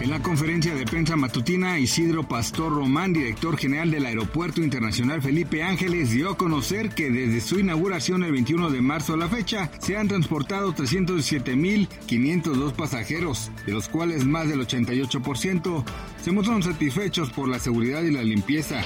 [0.00, 5.62] En la conferencia de prensa matutina, Isidro Pastor Román, director general del Aeropuerto Internacional Felipe
[5.62, 9.70] Ángeles, dio a conocer que desde su inauguración el 21 de marzo a la fecha
[9.78, 15.84] se han transportado 307.502 pasajeros, de los cuales más del 88%
[16.22, 18.80] se muestran satisfechos por la seguridad y la limpieza.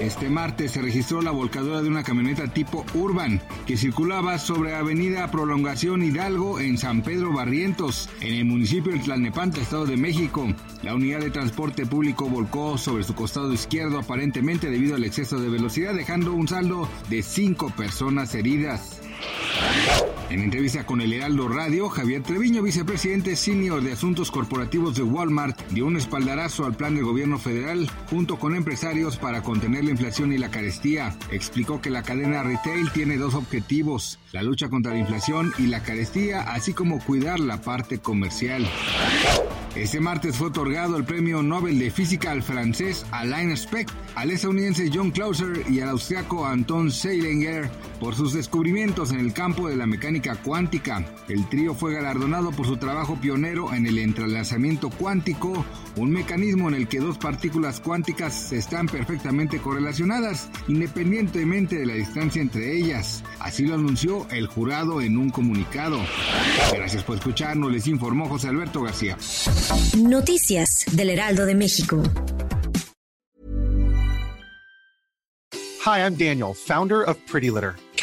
[0.00, 5.30] Este martes se registró la volcadura de una camioneta tipo Urban que circulaba sobre Avenida
[5.30, 10.46] Prolongación Hidalgo en San Pedro Barrientos, en el municipio de Tlalnepantla, Estado de México.
[10.82, 15.50] La unidad de transporte público volcó sobre su costado izquierdo aparentemente debido al exceso de
[15.50, 19.02] velocidad, dejando un saldo de cinco personas heridas.
[20.30, 25.60] En entrevista con el Heraldo Radio, Javier Treviño, vicepresidente senior de Asuntos Corporativos de Walmart,
[25.70, 30.32] dio un espaldarazo al plan del gobierno federal junto con empresarios para contener la inflación
[30.32, 31.14] y la carestía.
[31.30, 35.82] Explicó que la cadena retail tiene dos objetivos, la lucha contra la inflación y la
[35.82, 38.66] carestía, así como cuidar la parte comercial.
[39.74, 44.88] Este martes fue otorgado el premio Nobel de Física al francés Alain Speck, al estadounidense
[44.92, 47.68] John Clauser y al austriaco Anton Seilinger
[48.04, 51.06] por sus descubrimientos en el campo de la mecánica cuántica.
[51.26, 55.64] El trío fue galardonado por su trabajo pionero en el entrelazamiento cuántico,
[55.96, 62.42] un mecanismo en el que dos partículas cuánticas están perfectamente correlacionadas, independientemente de la distancia
[62.42, 63.24] entre ellas.
[63.38, 65.98] Así lo anunció el jurado en un comunicado.
[66.74, 69.16] Gracias por escucharnos, les informó José Alberto García.
[69.96, 72.02] Noticias del Heraldo de México.
[75.86, 77.76] Hi, I'm Daniel, founder of Pretty Litter.